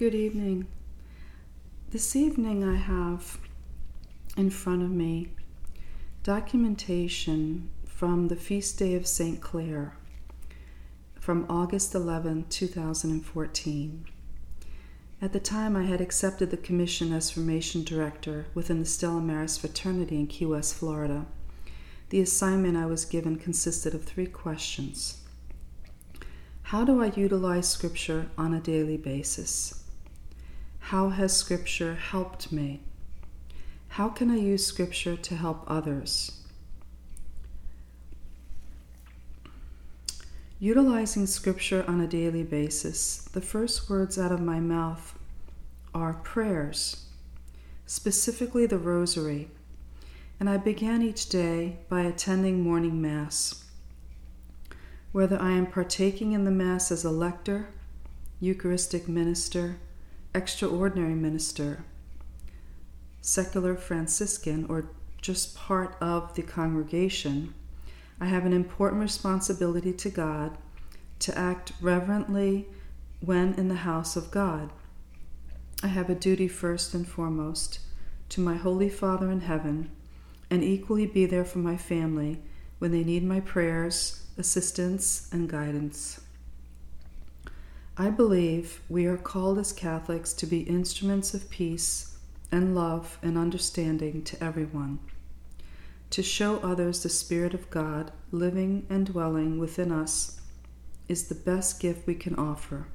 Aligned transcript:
Good 0.00 0.14
evening. 0.14 0.66
This 1.90 2.16
evening 2.16 2.64
I 2.64 2.76
have 2.76 3.36
in 4.34 4.48
front 4.48 4.82
of 4.82 4.90
me 4.90 5.28
documentation 6.22 7.68
from 7.84 8.28
the 8.28 8.34
feast 8.34 8.78
day 8.78 8.94
of 8.94 9.06
St. 9.06 9.42
Clare 9.42 9.94
from 11.20 11.44
August 11.50 11.94
11, 11.94 12.46
2014. 12.48 14.06
At 15.20 15.34
the 15.34 15.38
time, 15.38 15.76
I 15.76 15.84
had 15.84 16.00
accepted 16.00 16.50
the 16.50 16.56
commission 16.56 17.12
as 17.12 17.30
formation 17.30 17.84
director 17.84 18.46
within 18.54 18.80
the 18.80 18.86
Stella 18.86 19.20
Maris 19.20 19.58
fraternity 19.58 20.16
in 20.16 20.28
Key 20.28 20.46
West, 20.46 20.76
Florida. 20.76 21.26
The 22.08 22.22
assignment 22.22 22.78
I 22.78 22.86
was 22.86 23.04
given 23.04 23.36
consisted 23.36 23.94
of 23.94 24.04
three 24.04 24.28
questions 24.28 25.18
How 26.62 26.86
do 26.86 27.02
I 27.02 27.12
utilize 27.14 27.68
Scripture 27.68 28.30
on 28.38 28.54
a 28.54 28.60
daily 28.60 28.96
basis? 28.96 29.79
How 30.80 31.10
has 31.10 31.36
Scripture 31.36 31.94
helped 31.94 32.50
me? 32.50 32.80
How 33.90 34.08
can 34.08 34.30
I 34.30 34.36
use 34.36 34.66
Scripture 34.66 35.16
to 35.16 35.36
help 35.36 35.64
others? 35.66 36.32
Utilizing 40.58 41.26
Scripture 41.26 41.84
on 41.88 42.00
a 42.00 42.06
daily 42.06 42.42
basis, 42.42 43.28
the 43.32 43.40
first 43.40 43.88
words 43.88 44.18
out 44.18 44.32
of 44.32 44.40
my 44.40 44.60
mouth 44.60 45.18
are 45.94 46.14
prayers, 46.14 47.06
specifically 47.86 48.66
the 48.66 48.78
Rosary, 48.78 49.48
and 50.38 50.50
I 50.50 50.56
began 50.56 51.02
each 51.02 51.28
day 51.28 51.78
by 51.88 52.02
attending 52.02 52.62
morning 52.62 53.00
Mass. 53.00 53.64
Whether 55.12 55.40
I 55.40 55.52
am 55.52 55.66
partaking 55.66 56.32
in 56.32 56.44
the 56.44 56.50
Mass 56.50 56.92
as 56.92 57.04
a 57.04 57.10
lector, 57.10 57.68
Eucharistic 58.38 59.08
minister, 59.08 59.78
extraordinary 60.34 61.14
minister, 61.14 61.84
secular 63.20 63.76
Franciscan, 63.76 64.66
or 64.68 64.90
just 65.20 65.56
part 65.56 65.96
of 66.00 66.34
the 66.34 66.42
congregation, 66.42 67.54
I 68.20 68.26
have 68.26 68.46
an 68.46 68.52
important 68.52 69.02
responsibility 69.02 69.92
to 69.92 70.10
God 70.10 70.56
to 71.20 71.36
act 71.36 71.72
reverently 71.80 72.66
when 73.20 73.54
in 73.54 73.68
the 73.68 73.76
house 73.76 74.16
of 74.16 74.30
God. 74.30 74.70
I 75.82 75.88
have 75.88 76.10
a 76.10 76.14
duty 76.14 76.48
first 76.48 76.94
and 76.94 77.06
foremost 77.06 77.80
to 78.30 78.40
my 78.40 78.56
Holy 78.56 78.88
Father 78.88 79.30
in 79.30 79.40
heaven, 79.40 79.90
and 80.50 80.62
equally 80.62 81.06
be 81.06 81.26
there 81.26 81.44
for 81.44 81.58
my 81.58 81.76
family 81.76 82.40
when 82.78 82.90
they 82.92 83.04
need 83.04 83.24
my 83.24 83.40
prayers, 83.40 84.26
assistance, 84.38 85.28
and 85.32 85.48
guidance. 85.48 86.20
I 88.00 88.08
believe 88.08 88.80
we 88.88 89.04
are 89.04 89.18
called 89.18 89.58
as 89.58 89.74
Catholics 89.74 90.32
to 90.32 90.46
be 90.46 90.60
instruments 90.60 91.34
of 91.34 91.50
peace 91.50 92.16
and 92.50 92.74
love 92.74 93.18
and 93.20 93.36
understanding 93.36 94.22
to 94.22 94.42
everyone 94.42 95.00
to 96.08 96.22
show 96.22 96.60
others 96.60 97.02
the 97.02 97.10
Spirit 97.10 97.52
of 97.52 97.68
God 97.68 98.10
living 98.32 98.86
and 98.88 99.04
dwelling 99.04 99.58
within 99.58 99.92
us 99.92 100.40
is 101.08 101.28
the 101.28 101.34
best 101.34 101.78
gift 101.78 102.06
we 102.06 102.14
can 102.14 102.36
offer. 102.36 102.86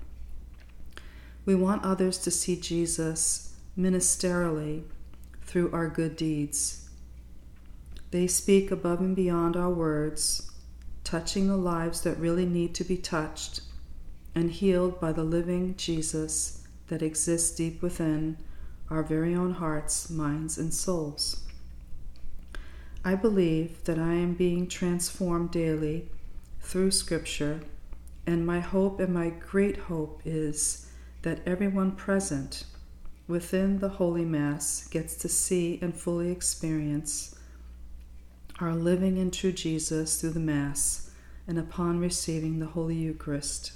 We 1.45 1.53
want 1.53 1.85
others 1.85 2.17
to 2.23 2.31
see 2.31 2.59
Jesus 2.59 3.55
ministerially 3.77 4.85
through 5.43 5.71
our 5.71 5.87
good 5.87 6.15
deeds. 6.15 6.89
They 8.09 8.25
speak 8.25 8.71
above 8.71 9.01
and 9.01 9.15
beyond 9.15 9.55
our 9.55 9.69
words, 9.69 10.49
touching 11.03 11.47
the 11.47 11.57
lives 11.57 12.01
that 12.01 12.17
really 12.17 12.47
need 12.47 12.73
to 12.73 12.83
be 12.83 12.97
touched 12.97 13.61
and 14.35 14.51
healed 14.51 14.99
by 14.99 15.13
the 15.13 15.23
living 15.23 15.75
Jesus 15.77 16.67
that 16.87 17.01
exists 17.01 17.55
deep 17.55 17.81
within 17.81 18.37
our 18.89 19.01
very 19.01 19.33
own 19.33 19.53
hearts, 19.53 20.09
minds, 20.09 20.57
and 20.57 20.73
souls. 20.73 21.43
I 23.03 23.15
believe 23.15 23.83
that 23.85 23.97
I 23.97 24.13
am 24.13 24.33
being 24.33 24.67
transformed 24.67 25.51
daily 25.51 26.09
through 26.59 26.91
Scripture, 26.91 27.61
and 28.27 28.45
my 28.45 28.59
hope 28.59 28.99
and 28.99 29.13
my 29.13 29.29
great 29.29 29.77
hope 29.77 30.21
is 30.25 30.87
that 31.21 31.39
everyone 31.45 31.91
present 31.91 32.65
within 33.27 33.79
the 33.79 33.89
Holy 33.89 34.25
Mass 34.25 34.87
gets 34.87 35.15
to 35.17 35.29
see 35.29 35.79
and 35.81 35.95
fully 35.95 36.31
experience 36.31 37.35
our 38.59 38.73
living 38.73 39.17
and 39.17 39.33
true 39.33 39.51
Jesus 39.51 40.21
through 40.21 40.31
the 40.31 40.39
Mass 40.39 41.11
and 41.47 41.57
upon 41.57 41.99
receiving 41.99 42.59
the 42.59 42.67
Holy 42.67 42.95
Eucharist. 42.95 43.73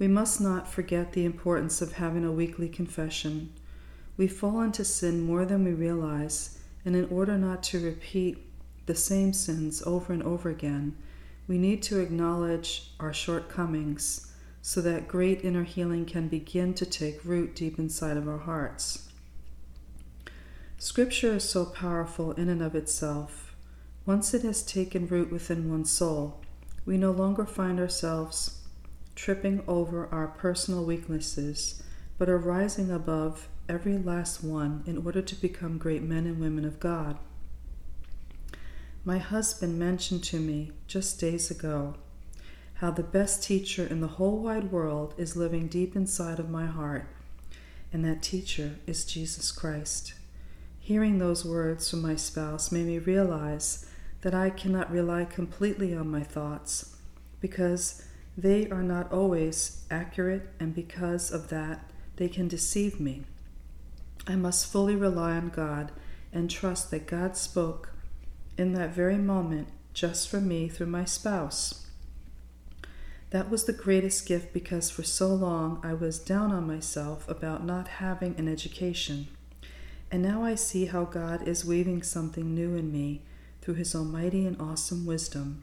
We 0.00 0.08
must 0.08 0.40
not 0.40 0.66
forget 0.66 1.12
the 1.12 1.26
importance 1.26 1.82
of 1.82 1.92
having 1.92 2.24
a 2.24 2.32
weekly 2.32 2.70
confession. 2.70 3.52
We 4.16 4.28
fall 4.28 4.62
into 4.62 4.82
sin 4.82 5.20
more 5.20 5.44
than 5.44 5.62
we 5.62 5.72
realize 5.72 6.58
and 6.86 6.96
in 6.96 7.04
order 7.10 7.36
not 7.36 7.62
to 7.64 7.84
repeat 7.84 8.38
the 8.86 8.94
same 8.94 9.34
sins 9.34 9.82
over 9.84 10.14
and 10.14 10.22
over 10.22 10.48
again, 10.48 10.96
we 11.46 11.58
need 11.58 11.82
to 11.82 12.00
acknowledge 12.00 12.92
our 12.98 13.12
shortcomings 13.12 14.32
so 14.62 14.80
that 14.80 15.06
great 15.06 15.44
inner 15.44 15.64
healing 15.64 16.06
can 16.06 16.28
begin 16.28 16.72
to 16.74 16.86
take 16.86 17.22
root 17.22 17.54
deep 17.54 17.78
inside 17.78 18.16
of 18.16 18.26
our 18.26 18.38
hearts. 18.38 19.10
Scripture 20.78 21.34
is 21.34 21.46
so 21.46 21.66
powerful 21.66 22.32
in 22.32 22.48
and 22.48 22.62
of 22.62 22.74
itself. 22.74 23.54
Once 24.06 24.32
it 24.32 24.40
has 24.40 24.62
taken 24.62 25.06
root 25.06 25.30
within 25.30 25.70
one's 25.70 25.92
soul, 25.92 26.40
we 26.86 26.96
no 26.96 27.10
longer 27.10 27.44
find 27.44 27.78
ourselves 27.78 28.59
tripping 29.14 29.62
over 29.66 30.06
our 30.12 30.28
personal 30.28 30.84
weaknesses, 30.84 31.82
but 32.18 32.28
are 32.28 32.38
rising 32.38 32.90
above 32.90 33.48
every 33.68 33.96
last 33.96 34.42
one 34.42 34.82
in 34.86 35.04
order 35.04 35.22
to 35.22 35.34
become 35.36 35.78
great 35.78 36.02
men 36.02 36.26
and 36.26 36.40
women 36.40 36.64
of 36.64 36.80
God. 36.80 37.18
My 39.04 39.18
husband 39.18 39.78
mentioned 39.78 40.24
to 40.24 40.38
me 40.38 40.72
just 40.86 41.20
days 41.20 41.50
ago 41.50 41.94
how 42.74 42.90
the 42.90 43.02
best 43.02 43.42
teacher 43.42 43.86
in 43.86 44.00
the 44.00 44.06
whole 44.06 44.38
wide 44.38 44.72
world 44.72 45.14
is 45.16 45.36
living 45.36 45.68
deep 45.68 45.94
inside 45.94 46.38
of 46.38 46.50
my 46.50 46.66
heart, 46.66 47.06
and 47.92 48.04
that 48.04 48.22
teacher 48.22 48.76
is 48.86 49.04
Jesus 49.04 49.52
Christ. 49.52 50.14
Hearing 50.78 51.18
those 51.18 51.44
words 51.44 51.88
from 51.90 52.02
my 52.02 52.16
spouse 52.16 52.72
made 52.72 52.86
me 52.86 52.98
realize 52.98 53.86
that 54.22 54.34
I 54.34 54.50
cannot 54.50 54.90
rely 54.90 55.24
completely 55.24 55.94
on 55.94 56.10
my 56.10 56.22
thoughts 56.22 56.96
because 57.40 58.04
they 58.40 58.68
are 58.70 58.82
not 58.82 59.12
always 59.12 59.84
accurate, 59.90 60.48
and 60.58 60.74
because 60.74 61.30
of 61.30 61.48
that, 61.48 61.90
they 62.16 62.28
can 62.28 62.48
deceive 62.48 62.98
me. 62.98 63.24
I 64.26 64.36
must 64.36 64.70
fully 64.70 64.94
rely 64.94 65.32
on 65.32 65.50
God 65.50 65.92
and 66.32 66.50
trust 66.50 66.90
that 66.90 67.06
God 67.06 67.36
spoke 67.36 67.92
in 68.56 68.72
that 68.72 68.94
very 68.94 69.16
moment 69.16 69.68
just 69.92 70.28
for 70.28 70.40
me 70.40 70.68
through 70.68 70.86
my 70.86 71.04
spouse. 71.04 71.86
That 73.30 73.50
was 73.50 73.64
the 73.64 73.72
greatest 73.72 74.26
gift 74.26 74.52
because 74.52 74.90
for 74.90 75.02
so 75.02 75.28
long 75.28 75.80
I 75.84 75.94
was 75.94 76.18
down 76.18 76.50
on 76.50 76.66
myself 76.66 77.28
about 77.28 77.64
not 77.64 77.88
having 77.88 78.34
an 78.38 78.48
education. 78.48 79.28
And 80.10 80.22
now 80.22 80.42
I 80.42 80.54
see 80.54 80.86
how 80.86 81.04
God 81.04 81.46
is 81.46 81.64
weaving 81.64 82.02
something 82.02 82.54
new 82.54 82.74
in 82.74 82.90
me 82.90 83.22
through 83.60 83.74
His 83.74 83.94
almighty 83.94 84.46
and 84.46 84.60
awesome 84.60 85.06
wisdom, 85.06 85.62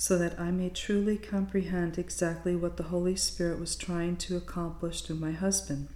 so 0.00 0.16
that 0.16 0.40
I 0.40 0.50
may 0.50 0.70
truly 0.70 1.18
comprehend 1.18 1.98
exactly 1.98 2.56
what 2.56 2.78
the 2.78 2.84
Holy 2.84 3.14
Spirit 3.16 3.60
was 3.60 3.76
trying 3.76 4.16
to 4.16 4.34
accomplish 4.34 5.02
through 5.02 5.16
my 5.16 5.32
husband. 5.32 5.88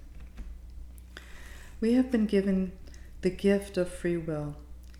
We 1.81 1.95
have 1.95 2.11
been 2.11 2.27
given 2.27 2.73
the 3.23 3.31
gift 3.31 3.79
of 3.79 3.89
free 3.89 4.19
will. 4.19 4.57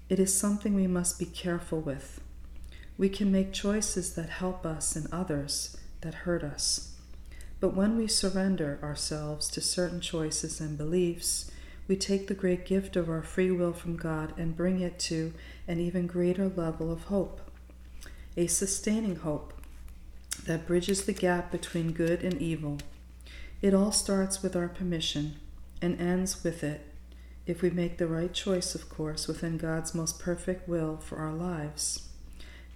It 0.09 0.19
is 0.19 0.35
something 0.35 0.73
we 0.73 0.87
must 0.87 1.19
be 1.19 1.27
careful 1.27 1.81
with. 1.83 2.19
We 2.97 3.11
can 3.11 3.31
make 3.31 3.53
choices 3.53 4.15
that 4.15 4.31
help 4.31 4.65
us 4.65 4.97
and 4.97 5.07
others 5.13 5.77
that 6.01 6.25
hurt 6.25 6.43
us. 6.43 6.95
But 7.61 7.75
when 7.75 7.99
we 7.99 8.07
surrender 8.07 8.79
ourselves 8.83 9.49
to 9.51 9.61
certain 9.61 10.01
choices 10.01 10.63
and 10.63 10.79
beliefs, 10.79 11.51
we 11.87 11.97
take 11.97 12.27
the 12.27 12.33
great 12.33 12.65
gift 12.65 12.97
of 12.97 13.11
our 13.11 13.23
free 13.23 13.51
will 13.51 13.75
from 13.75 13.99
God 13.99 14.33
and 14.39 14.57
bring 14.57 14.81
it 14.81 14.99
to 15.01 15.35
an 15.69 15.79
even 15.79 16.07
greater 16.07 16.49
level 16.49 16.91
of 16.91 17.05
hope, 17.05 17.44
a 18.37 18.47
sustaining 18.47 19.17
hope 19.17 19.53
that 20.47 20.67
bridges 20.67 21.05
the 21.05 21.13
gap 21.13 21.51
between 21.51 21.93
good 21.93 22.23
and 22.23 22.41
evil. 22.41 22.79
It 23.63 23.75
all 23.75 23.93
starts 23.93 24.43
with 24.43 24.57
our 24.57 24.69
permission 24.69 25.37
and 25.81 26.01
ends 26.01 26.43
with 26.43 26.65
it, 26.65 26.87
if 27.47 27.61
we 27.61 27.71
make 27.71 27.99
the 27.99 28.07
right 28.07 28.33
choice, 28.33 28.75
of 28.75 28.89
course, 28.89 29.29
within 29.29 29.59
God's 29.59 29.95
most 29.95 30.19
perfect 30.19 30.69
will 30.69 30.97
for 30.97 31.17
our 31.19 31.33
lives. 31.33 32.09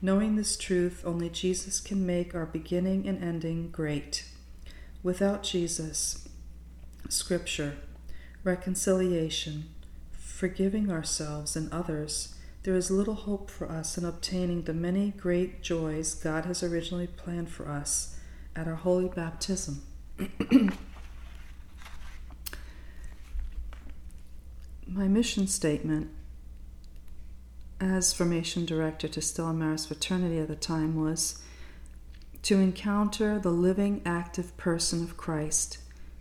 Knowing 0.01 0.37
this 0.37 0.57
truth, 0.57 1.03
only 1.05 1.29
Jesus 1.29 1.81
can 1.81 2.07
make 2.07 2.35
our 2.35 2.47
beginning 2.47 3.09
and 3.09 3.23
ending 3.23 3.71
great. 3.71 4.25
Without 5.03 5.43
Jesus, 5.43 6.29
Scripture, 7.09 7.77
reconciliation, 8.45 9.71
forgiving 10.13 10.91
ourselves 10.93 11.57
and 11.57 11.73
others, 11.73 12.35
there 12.63 12.75
is 12.75 12.91
little 12.91 13.15
hope 13.15 13.51
for 13.51 13.71
us 13.71 13.97
in 13.97 14.05
obtaining 14.05 14.63
the 14.63 14.75
many 14.75 15.11
great 15.11 15.63
joys 15.63 16.15
God 16.15 16.45
has 16.47 16.63
originally 16.63 17.07
planned 17.07 17.51
for 17.51 17.69
us 17.69 18.19
at 18.57 18.67
our 18.67 18.75
holy 18.75 19.09
baptism. 19.09 19.83
My 24.87 25.07
mission 25.07 25.47
statement 25.47 26.11
as 27.81 28.13
formation 28.13 28.65
director 28.67 29.07
to 29.07 29.21
Stella 29.21 29.53
Maris 29.53 29.87
Fraternity 29.87 30.39
at 30.39 30.49
the 30.49 30.57
time 30.57 30.97
was 30.97 31.41
to 32.43 32.59
encounter 32.59 33.39
the 33.39 33.51
living, 33.51 34.03
active 34.05 34.57
person 34.57 35.03
of 35.03 35.17
Christ 35.17 35.79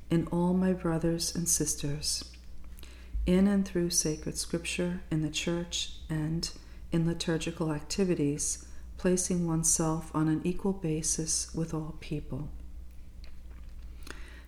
in 0.10 0.28
all 0.28 0.54
my 0.54 0.74
brothers 0.74 1.36
and 1.36 1.50
sisters 1.50 2.26
in 3.28 3.46
and 3.46 3.68
through 3.68 3.90
sacred 3.90 4.38
scripture, 4.38 5.02
in 5.12 5.22
the 5.22 5.30
church, 5.30 5.92
and 6.10 6.50
in 6.92 7.06
liturgical 7.06 7.72
activities, 7.72 8.66
placing 8.98 9.46
oneself 9.46 10.10
on 10.16 10.28
an 10.28 10.42
equal 10.44 10.74
basis 10.74 11.54
with 11.54 11.74
all 11.74 11.98
people. 12.00 12.50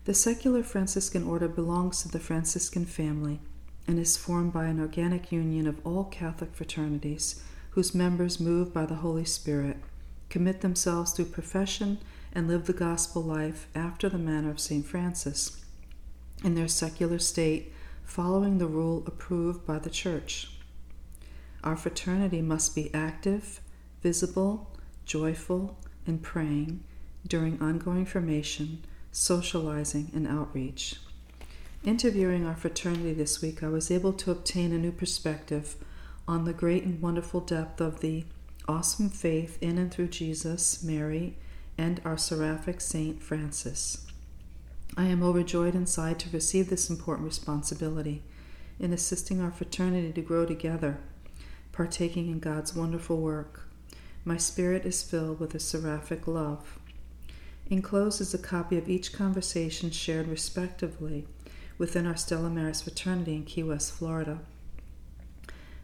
The 0.05 0.13
secular 0.13 0.63
Franciscan 0.63 1.25
order 1.25 1.49
belongs 1.49 2.01
to 2.01 2.07
the 2.07 2.21
Franciscan 2.21 2.85
family 2.85 3.41
and 3.85 3.99
is 3.99 4.17
formed 4.17 4.53
by 4.53 4.65
an 4.65 4.79
organic 4.79 5.31
union 5.31 5.67
of 5.67 5.85
all 5.85 6.05
Catholic 6.05 6.55
fraternities 6.55 7.43
whose 7.71 7.93
members, 7.93 8.39
moved 8.39 8.73
by 8.73 8.85
the 8.85 8.95
Holy 8.95 9.25
Spirit, 9.25 9.77
commit 10.29 10.61
themselves 10.61 11.11
to 11.13 11.25
profession 11.25 11.99
and 12.33 12.47
live 12.47 12.65
the 12.65 12.73
gospel 12.73 13.21
life 13.21 13.67
after 13.75 14.07
the 14.07 14.17
manner 14.17 14.49
of 14.49 14.59
St. 14.59 14.85
Francis 14.85 15.63
in 16.43 16.55
their 16.55 16.67
secular 16.67 17.19
state, 17.19 17.73
following 18.09 18.57
the 18.57 18.65
rule 18.65 19.03
approved 19.05 19.63
by 19.67 19.77
the 19.77 19.89
Church. 19.89 20.49
Our 21.63 21.75
fraternity 21.75 22.41
must 22.41 22.73
be 22.73 22.91
active, 22.91 23.61
visible, 24.01 24.75
joyful, 25.05 25.77
and 26.07 26.23
praying 26.23 26.83
during 27.27 27.61
ongoing 27.61 28.07
formation, 28.07 28.83
socializing, 29.11 30.09
and 30.15 30.27
outreach. 30.27 30.95
Interviewing 31.83 32.47
our 32.47 32.55
fraternity 32.55 33.13
this 33.13 33.43
week, 33.43 33.61
I 33.61 33.67
was 33.67 33.91
able 33.91 34.13
to 34.13 34.31
obtain 34.31 34.73
a 34.73 34.79
new 34.79 34.91
perspective 34.91 35.75
on 36.27 36.45
the 36.45 36.53
great 36.53 36.83
and 36.85 36.99
wonderful 36.99 37.41
depth 37.41 37.79
of 37.79 37.99
the 37.99 38.25
awesome 38.67 39.09
faith 39.09 39.59
in 39.61 39.77
and 39.77 39.91
through 39.91 40.07
Jesus, 40.07 40.83
Mary, 40.83 41.37
and 41.77 42.01
our 42.03 42.17
seraphic 42.17 42.81
Saint 42.81 43.21
Francis. 43.21 44.08
I 44.99 45.05
am 45.05 45.23
overjoyed 45.23 45.75
inside 45.75 46.19
to 46.19 46.29
receive 46.29 46.69
this 46.69 46.89
important 46.89 47.25
responsibility 47.25 48.21
in 48.81 48.91
assisting 48.91 49.39
our 49.39 49.49
fraternity 49.49 50.11
to 50.11 50.21
grow 50.21 50.45
together, 50.45 50.97
partaking 51.71 52.27
in 52.27 52.39
God's 52.39 52.75
wonderful 52.75 53.15
work. 53.15 53.61
My 54.25 54.35
spirit 54.35 54.85
is 54.85 55.01
filled 55.01 55.39
with 55.39 55.55
a 55.55 55.59
seraphic 55.59 56.27
love. 56.27 56.79
Enclosed 57.69 58.19
is 58.19 58.33
a 58.33 58.37
copy 58.37 58.77
of 58.77 58.89
each 58.89 59.13
conversation 59.13 59.89
shared 59.89 60.27
respectively 60.27 61.25
within 61.77 62.05
our 62.05 62.17
Stella 62.17 62.49
Maris 62.49 62.81
fraternity 62.81 63.35
in 63.35 63.45
Key 63.45 63.63
West, 63.63 63.93
Florida. 63.93 64.39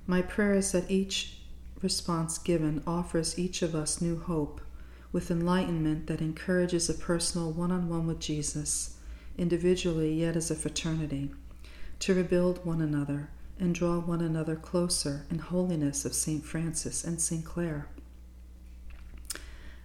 My 0.05 0.23
prayer 0.23 0.55
is 0.55 0.73
that 0.73 0.91
each 0.91 1.37
response 1.81 2.37
given 2.37 2.83
offers 2.85 3.39
each 3.39 3.61
of 3.61 3.75
us 3.75 4.01
new 4.01 4.19
hope 4.19 4.59
with 5.13 5.31
enlightenment 5.31 6.07
that 6.07 6.19
encourages 6.19 6.89
a 6.89 6.93
personal 6.93 7.49
one 7.49 7.71
on 7.71 7.87
one 7.87 8.07
with 8.07 8.19
Jesus, 8.19 8.94
individually 9.37 10.13
yet 10.13 10.35
as 10.35 10.51
a 10.51 10.55
fraternity, 10.55 11.31
to 11.99 12.13
rebuild 12.13 12.65
one 12.65 12.81
another 12.81 13.29
and 13.59 13.73
draw 13.73 13.99
one 13.99 14.21
another 14.21 14.55
closer 14.55 15.25
in 15.29 15.39
holiness 15.39 16.05
of 16.05 16.13
St. 16.13 16.43
Francis 16.43 17.03
and 17.03 17.21
St. 17.21 17.45
Clare. 17.45 17.87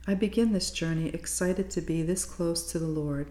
I 0.06 0.14
begin 0.14 0.52
this 0.52 0.70
journey 0.70 1.08
excited 1.10 1.70
to 1.70 1.80
be 1.80 2.02
this 2.02 2.24
close 2.24 2.70
to 2.72 2.78
the 2.78 2.86
Lord, 2.86 3.28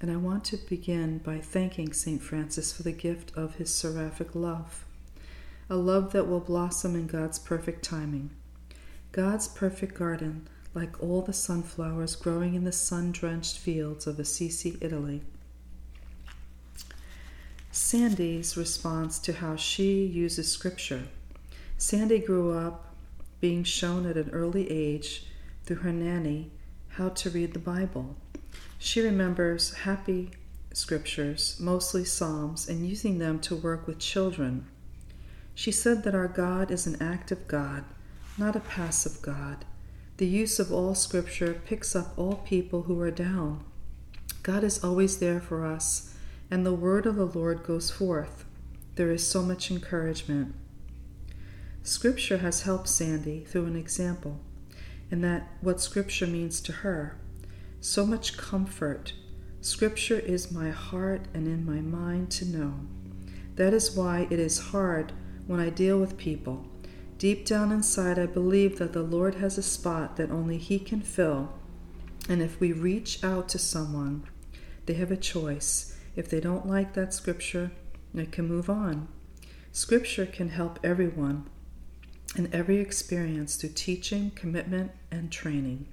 and 0.00 0.10
I 0.10 0.16
want 0.16 0.44
to 0.46 0.56
begin 0.56 1.18
by 1.18 1.38
thanking 1.38 1.92
St. 1.92 2.22
Francis 2.22 2.72
for 2.72 2.82
the 2.82 2.92
gift 2.92 3.32
of 3.36 3.56
his 3.56 3.74
seraphic 3.74 4.34
love, 4.34 4.84
a 5.68 5.76
love 5.76 6.12
that 6.12 6.28
will 6.28 6.40
blossom 6.40 6.94
in 6.94 7.06
God's 7.06 7.38
perfect 7.38 7.84
timing. 7.84 8.30
God's 9.10 9.48
perfect 9.48 9.94
garden 9.94 10.48
like 10.74 11.02
all 11.02 11.22
the 11.22 11.32
sunflowers 11.32 12.16
growing 12.16 12.54
in 12.54 12.64
the 12.64 12.72
sun 12.72 13.12
drenched 13.12 13.58
fields 13.58 14.06
of 14.06 14.18
Assisi, 14.18 14.78
Italy. 14.80 15.22
Sandy's 17.74 18.54
response 18.54 19.18
to 19.20 19.32
how 19.32 19.56
she 19.56 20.04
uses 20.04 20.52
scripture. 20.52 21.04
Sandy 21.78 22.18
grew 22.18 22.52
up 22.52 22.94
being 23.40 23.64
shown 23.64 24.04
at 24.04 24.18
an 24.18 24.28
early 24.30 24.70
age 24.70 25.26
through 25.64 25.76
her 25.76 25.90
nanny 25.90 26.50
how 26.90 27.08
to 27.08 27.30
read 27.30 27.54
the 27.54 27.58
Bible. 27.58 28.14
She 28.78 29.00
remembers 29.00 29.72
happy 29.72 30.32
scriptures, 30.74 31.56
mostly 31.58 32.04
Psalms, 32.04 32.68
and 32.68 32.86
using 32.86 33.18
them 33.18 33.40
to 33.40 33.56
work 33.56 33.86
with 33.86 33.98
children. 33.98 34.66
She 35.54 35.72
said 35.72 36.02
that 36.02 36.14
our 36.14 36.28
God 36.28 36.70
is 36.70 36.86
an 36.86 37.00
active 37.00 37.48
God, 37.48 37.84
not 38.36 38.54
a 38.54 38.60
passive 38.60 39.22
God. 39.22 39.64
The 40.18 40.26
use 40.26 40.58
of 40.58 40.70
all 40.70 40.94
scripture 40.94 41.58
picks 41.64 41.96
up 41.96 42.12
all 42.18 42.36
people 42.46 42.82
who 42.82 43.00
are 43.00 43.10
down. 43.10 43.64
God 44.42 44.62
is 44.62 44.84
always 44.84 45.20
there 45.20 45.40
for 45.40 45.64
us, 45.64 46.11
and 46.52 46.66
the 46.66 46.74
word 46.74 47.06
of 47.06 47.16
the 47.16 47.24
Lord 47.24 47.62
goes 47.62 47.90
forth. 47.90 48.44
There 48.96 49.10
is 49.10 49.26
so 49.26 49.42
much 49.42 49.70
encouragement. 49.70 50.54
Scripture 51.82 52.38
has 52.38 52.62
helped 52.62 52.88
Sandy 52.88 53.44
through 53.44 53.64
an 53.64 53.76
example, 53.76 54.38
and 55.10 55.24
that 55.24 55.48
what 55.60 55.80
Scripture 55.80 56.26
means 56.26 56.60
to 56.60 56.72
her. 56.72 57.18
So 57.80 58.04
much 58.04 58.36
comfort. 58.36 59.14
Scripture 59.62 60.18
is 60.18 60.52
my 60.52 60.70
heart 60.70 61.22
and 61.32 61.46
in 61.46 61.64
my 61.64 61.80
mind 61.80 62.30
to 62.32 62.44
know. 62.44 62.74
That 63.56 63.72
is 63.72 63.96
why 63.96 64.28
it 64.30 64.38
is 64.38 64.70
hard 64.70 65.12
when 65.46 65.58
I 65.58 65.70
deal 65.70 65.98
with 65.98 66.18
people 66.18 66.66
Deep 67.22 67.46
down 67.46 67.70
inside, 67.70 68.18
I 68.18 68.26
believe 68.26 68.80
that 68.80 68.92
the 68.92 69.02
Lord 69.04 69.36
has 69.36 69.56
a 69.56 69.62
spot 69.62 70.16
that 70.16 70.32
only 70.32 70.58
He 70.58 70.80
can 70.80 71.00
fill. 71.00 71.52
And 72.28 72.42
if 72.42 72.58
we 72.58 72.72
reach 72.72 73.22
out 73.22 73.48
to 73.50 73.60
someone, 73.60 74.24
they 74.86 74.94
have 74.94 75.12
a 75.12 75.16
choice. 75.16 75.96
If 76.14 76.28
they 76.28 76.40
don't 76.40 76.66
like 76.66 76.94
that 76.94 77.14
scripture, 77.14 77.72
they 78.12 78.26
can 78.26 78.46
move 78.46 78.68
on. 78.68 79.08
Scripture 79.70 80.26
can 80.26 80.50
help 80.50 80.78
everyone 80.84 81.48
in 82.36 82.52
every 82.52 82.78
experience 82.78 83.56
through 83.56 83.70
teaching, 83.70 84.30
commitment, 84.34 84.92
and 85.10 85.30
training. 85.30 85.86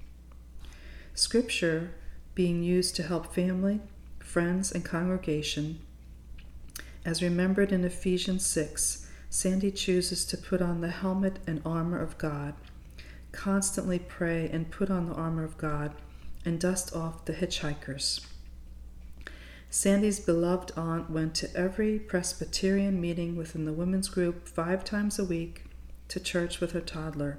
Scripture 1.14 1.94
being 2.34 2.62
used 2.62 2.96
to 2.96 3.02
help 3.02 3.34
family, 3.34 3.80
friends, 4.18 4.72
and 4.72 4.84
congregation, 4.84 5.80
as 7.04 7.22
remembered 7.22 7.72
in 7.72 7.84
Ephesians 7.84 8.44
6 8.46 9.06
Sandy 9.32 9.70
chooses 9.70 10.24
to 10.24 10.36
put 10.36 10.60
on 10.60 10.80
the 10.80 10.90
helmet 10.90 11.38
and 11.46 11.62
armor 11.64 12.00
of 12.00 12.18
God, 12.18 12.54
constantly 13.30 14.00
pray 14.00 14.50
and 14.52 14.72
put 14.72 14.90
on 14.90 15.06
the 15.06 15.14
armor 15.14 15.44
of 15.44 15.56
God, 15.56 15.92
and 16.44 16.58
dust 16.58 16.94
off 16.96 17.24
the 17.24 17.34
hitchhikers. 17.34 18.26
Sandy's 19.72 20.18
beloved 20.18 20.72
aunt 20.76 21.10
went 21.10 21.36
to 21.36 21.56
every 21.56 22.00
Presbyterian 22.00 23.00
meeting 23.00 23.36
within 23.36 23.66
the 23.66 23.72
women's 23.72 24.08
group 24.08 24.48
five 24.48 24.82
times 24.82 25.16
a 25.16 25.24
week 25.24 25.64
to 26.08 26.18
church 26.18 26.60
with 26.60 26.72
her 26.72 26.80
toddler. 26.80 27.38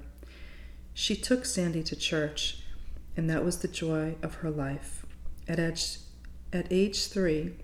She 0.94 1.14
took 1.14 1.44
Sandy 1.44 1.82
to 1.82 1.94
church, 1.94 2.62
and 3.18 3.28
that 3.28 3.44
was 3.44 3.58
the 3.58 3.68
joy 3.68 4.16
of 4.22 4.36
her 4.36 4.50
life. 4.50 5.04
At 5.46 5.60
age, 5.60 5.98
at 6.54 6.68
age 6.72 7.08
three, 7.08 7.56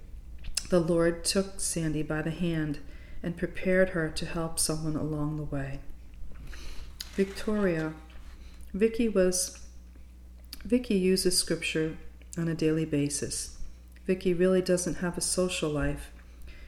the 0.68 0.80
Lord 0.80 1.24
took 1.24 1.60
Sandy 1.60 2.02
by 2.02 2.20
the 2.20 2.30
hand 2.30 2.80
and 3.22 3.38
prepared 3.38 3.90
her 3.90 4.10
to 4.10 4.26
help 4.26 4.58
someone 4.58 4.96
along 4.96 5.36
the 5.36 5.44
way. 5.44 5.80
Victoria. 7.14 7.94
Vicky 8.74 9.08
was 9.08 9.58
Vicky 10.62 10.96
uses 10.96 11.38
scripture 11.38 11.96
on 12.36 12.48
a 12.48 12.54
daily 12.54 12.84
basis. 12.84 13.57
Vicky 14.08 14.32
really 14.32 14.62
doesn't 14.62 14.96
have 14.96 15.18
a 15.18 15.20
social 15.20 15.68
life. 15.68 16.10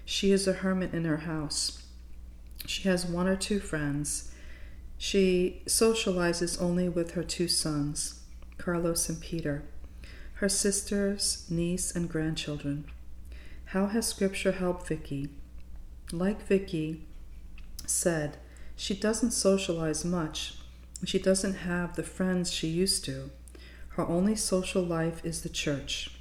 She 0.05 0.31
is 0.31 0.47
a 0.47 0.53
hermit 0.53 0.93
in 0.93 1.07
her 1.07 1.17
house. 1.17 1.83
She 2.67 2.87
has 2.87 3.07
one 3.07 3.27
or 3.27 3.35
two 3.35 3.61
friends. 3.61 4.31
She 4.99 5.63
socializes 5.65 6.61
only 6.61 6.87
with 6.87 7.13
her 7.13 7.25
two 7.25 7.49
sons, 7.49 8.21
Carlos 8.59 9.09
and 9.09 9.19
Peter, 9.23 9.63
her 10.35 10.51
sisters, 10.51 11.47
niece, 11.49 11.97
and 11.97 12.11
grandchildren. 12.11 12.85
How 13.65 13.87
has 13.87 14.07
scripture 14.07 14.53
helped 14.53 14.87
Vicky? 14.87 15.31
like 16.13 16.43
Vicky 16.43 17.07
said, 17.87 18.37
she 18.77 18.93
doesn't 18.93 19.31
socialize 19.31 20.05
much. 20.05 20.57
She 21.07 21.19
doesn't 21.19 21.55
have 21.55 21.97
the 21.97 22.03
friends 22.03 22.53
she 22.53 22.69
used 22.69 23.03
to. 23.07 23.31
Her 23.97 24.07
only 24.07 24.37
social 24.37 24.83
life 24.83 25.25
is 25.25 25.41
the 25.41 25.49
church. 25.49 26.20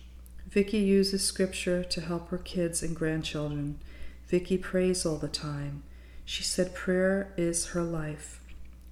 Vicky 0.50 0.79
uses 0.79 1.24
scripture 1.24 1.84
to 1.84 2.01
help 2.01 2.29
her 2.29 2.38
kids 2.39 2.82
and 2.82 2.96
grandchildren. 2.96 3.77
Vicky 4.25 4.58
prays 4.58 5.06
all 5.06 5.18
the 5.18 5.27
time. 5.27 5.84
She 6.25 6.41
said 6.41 6.74
prayer 6.74 7.32
is 7.38 7.68
her 7.68 7.84
life. 7.84 8.41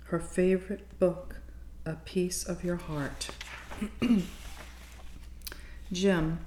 Her 0.05 0.19
favorite 0.19 0.99
book, 0.99 1.37
A 1.83 1.95
Piece 1.95 2.43
of 2.43 2.63
Your 2.63 2.75
Heart. 2.75 3.29
Jim, 5.91 6.45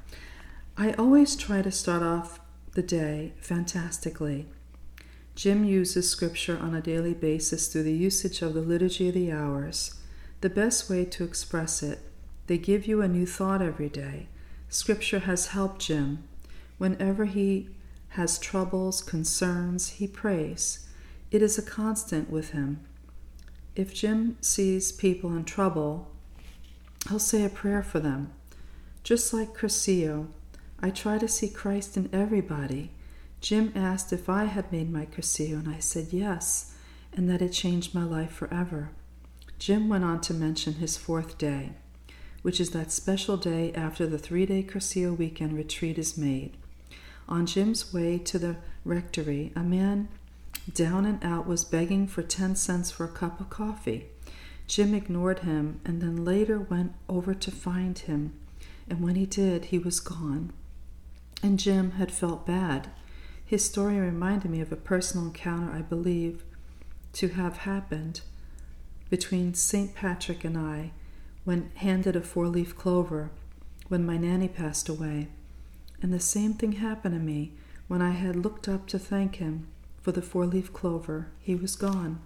I 0.77 0.93
always 0.93 1.35
try 1.35 1.61
to 1.61 1.73
start 1.73 2.05
off 2.05 2.39
the 2.75 2.83
day 2.83 3.33
fantastically. 3.41 4.47
Jim 5.35 5.65
uses 5.65 6.09
scripture 6.09 6.57
on 6.57 6.73
a 6.73 6.81
daily 6.81 7.15
basis 7.15 7.67
through 7.67 7.83
the 7.83 7.93
usage 7.93 8.43
of 8.43 8.55
the 8.55 8.61
Liturgy 8.63 9.09
of 9.09 9.15
the 9.15 9.33
Hours. 9.33 9.95
The 10.41 10.51
best 10.51 10.89
way 10.89 11.05
to 11.05 11.25
express 11.25 11.83
it, 11.83 11.99
they 12.47 12.59
give 12.59 12.87
you 12.87 13.03
a 13.03 13.09
new 13.09 13.27
thought 13.27 13.61
every 13.61 13.89
day. 13.89 14.29
Scripture 14.71 15.19
has 15.19 15.49
helped 15.49 15.81
Jim. 15.81 16.23
Whenever 16.79 17.25
he 17.25 17.69
has 18.11 18.39
troubles, 18.39 19.03
concerns, 19.03 19.91
he 19.91 20.07
prays. 20.07 20.87
It 21.33 21.43
is 21.43 21.59
a 21.59 21.63
constant 21.63 22.31
with 22.31 22.51
him. 22.51 22.81
If 23.75 23.93
Jim 23.93 24.37
sees 24.41 24.93
people 24.93 25.35
in 25.35 25.45
trouble, 25.45 26.09
he'll 27.09 27.19
say 27.19 27.45
a 27.45 27.49
prayer 27.49 27.83
for 27.83 27.99
them. 27.99 28.33
Just 29.03 29.35
like 29.35 29.55
Cursillo, 29.55 30.29
I 30.81 30.91
try 30.91 31.19
to 31.19 31.29
see 31.29 31.49
Christ 31.49 31.97
in 31.97 32.09
everybody. 32.13 32.93
Jim 33.41 33.73
asked 33.75 34.13
if 34.13 34.29
I 34.29 34.45
had 34.45 34.71
made 34.71 34.93
my 34.93 35.05
Cursillo, 35.05 35.59
and 35.59 35.69
I 35.69 35.81
said 35.81 36.09
yes, 36.13 36.75
and 37.13 37.29
that 37.29 37.43
it 37.43 37.53
changed 37.53 37.95
my 37.95 38.05
life 38.05 38.31
forever. 38.31 38.91
Jim 39.59 39.89
went 39.89 40.05
on 40.05 40.21
to 40.23 40.35
mention 40.35 40.75
his 40.75 40.97
fourth 40.97 41.39
day, 41.39 41.73
which 42.43 42.61
is 42.61 42.71
that 42.71 42.91
special 42.93 43.37
day 43.37 43.73
after 43.75 44.07
the 44.07 44.19
three 44.19 44.47
day 44.47 44.63
Cursillo 44.63 45.17
weekend 45.17 45.53
retreat 45.53 45.99
is 45.99 46.17
made. 46.17 46.57
On 47.29 47.47
Jim's 47.47 47.93
way 47.93 48.19
to 48.19 48.39
the 48.39 48.57
rectory, 48.85 49.53
a 49.55 49.61
man 49.61 50.09
down 50.73 51.05
and 51.07 51.23
out 51.25 51.47
was 51.47 51.65
begging 51.65 52.07
for 52.07 52.23
10 52.23 52.57
cents 52.57 52.91
for 52.91 53.05
a 53.05 53.09
cup 53.09 53.41
of 53.41 53.51
coffee. 53.51 54.07
Jim 54.67 54.95
ignored 54.95 55.41
him 55.41 55.81
and 55.85 56.01
then 56.01 56.25
later 56.25 56.59
went 56.59 56.93
over 57.09 57.35
to 57.35 57.51
find 57.51 57.99
him, 57.99 58.33
and 58.89 59.01
when 59.01 59.17
he 59.17 59.27
did, 59.27 59.67
he 59.67 59.79
was 59.79 60.01
gone. 60.01 60.53
And 61.43 61.59
Jim 61.59 61.93
had 61.93 62.13
felt 62.13 62.47
bad. 62.47 62.91
His 63.45 63.65
story 63.65 63.99
reminded 63.99 64.51
me 64.51 64.61
of 64.61 64.71
a 64.71 64.77
personal 64.77 65.27
encounter 65.27 65.73
I 65.73 65.83
believe 65.83 66.45
to 67.15 67.29
have 67.31 67.59
happened 67.59 68.21
between 69.09 69.55
St. 69.55 69.95
Patrick 69.95 70.45
and 70.45 70.57
I 70.57 70.93
when 71.45 71.71
handed 71.77 72.17
a 72.17 72.21
four 72.21 72.49
leaf 72.49 72.77
clover 72.77 73.31
when 73.89 74.07
my 74.07 74.17
nanny 74.17 74.49
passed 74.49 74.89
away. 74.89 75.29
And 76.03 76.13
the 76.13 76.21
same 76.21 76.55
thing 76.55 76.73
happened 76.73 77.15
to 77.15 77.21
me 77.21 77.53
when 77.89 78.01
I 78.01 78.11
had 78.11 78.37
looked 78.37 78.69
up 78.69 78.87
to 78.89 78.99
thank 78.99 79.37
him 79.37 79.67
for 80.01 80.13
the 80.13 80.23
four 80.23 80.47
leaf 80.47 80.73
clover. 80.73 81.29
He 81.41 81.55
was 81.55 81.77
gone. 81.77 82.21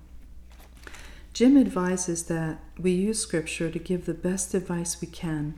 Jim 1.32 1.56
advises 1.56 2.24
that 2.24 2.60
we 2.78 2.92
use 2.92 3.18
Scripture 3.18 3.70
to 3.70 3.78
give 3.78 4.06
the 4.06 4.14
best 4.14 4.54
advice 4.54 5.00
we 5.00 5.08
can. 5.08 5.54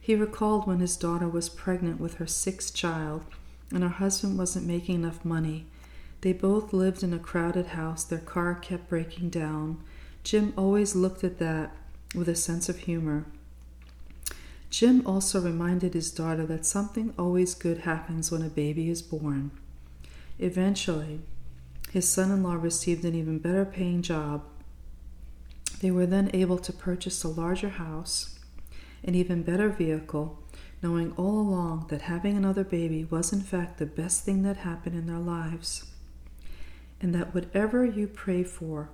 He 0.00 0.14
recalled 0.14 0.66
when 0.66 0.80
his 0.80 0.96
daughter 0.96 1.28
was 1.28 1.48
pregnant 1.48 2.00
with 2.00 2.14
her 2.14 2.26
sixth 2.26 2.74
child 2.74 3.24
and 3.70 3.82
her 3.82 3.88
husband 3.88 4.36
wasn't 4.36 4.66
making 4.66 4.96
enough 4.96 5.24
money. 5.24 5.66
They 6.22 6.32
both 6.32 6.72
lived 6.72 7.02
in 7.02 7.14
a 7.14 7.18
crowded 7.18 7.68
house. 7.68 8.02
Their 8.02 8.18
car 8.18 8.54
kept 8.54 8.88
breaking 8.88 9.30
down. 9.30 9.82
Jim 10.22 10.52
always 10.56 10.96
looked 10.96 11.22
at 11.22 11.38
that 11.38 11.76
with 12.14 12.28
a 12.28 12.34
sense 12.34 12.68
of 12.68 12.78
humor. 12.78 13.26
Jim 14.70 15.06
also 15.06 15.40
reminded 15.40 15.94
his 15.94 16.10
daughter 16.10 16.44
that 16.46 16.66
something 16.66 17.14
always 17.18 17.54
good 17.54 17.78
happens 17.78 18.32
when 18.32 18.42
a 18.42 18.48
baby 18.48 18.90
is 18.90 19.02
born. 19.02 19.50
Eventually, 20.38 21.20
his 21.92 22.08
son 22.08 22.32
in 22.32 22.42
law 22.42 22.54
received 22.54 23.04
an 23.04 23.14
even 23.14 23.38
better 23.38 23.64
paying 23.64 24.02
job. 24.02 24.42
They 25.80 25.92
were 25.92 26.06
then 26.06 26.30
able 26.34 26.58
to 26.58 26.72
purchase 26.72 27.22
a 27.22 27.28
larger 27.28 27.68
house, 27.68 28.38
an 29.04 29.14
even 29.14 29.42
better 29.42 29.68
vehicle, 29.68 30.42
knowing 30.82 31.12
all 31.12 31.40
along 31.40 31.86
that 31.90 32.02
having 32.02 32.36
another 32.36 32.64
baby 32.64 33.04
was 33.04 33.32
in 33.32 33.42
fact 33.42 33.78
the 33.78 33.86
best 33.86 34.24
thing 34.24 34.42
that 34.42 34.56
happened 34.58 34.96
in 34.96 35.06
their 35.06 35.18
lives, 35.18 35.84
and 37.00 37.14
that 37.14 37.32
whatever 37.32 37.84
you 37.84 38.08
pray 38.08 38.42
for 38.42 38.90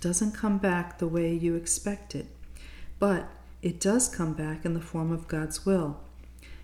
doesn't 0.00 0.32
come 0.32 0.58
back 0.58 0.98
the 0.98 1.08
way 1.08 1.32
you 1.32 1.54
expect 1.54 2.14
it, 2.14 2.26
but 2.98 3.28
it 3.62 3.80
does 3.80 4.08
come 4.08 4.32
back 4.32 4.64
in 4.64 4.74
the 4.74 4.80
form 4.80 5.12
of 5.12 5.28
God's 5.28 5.66
will. 5.66 6.00